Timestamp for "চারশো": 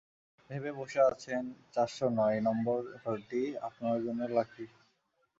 1.73-2.07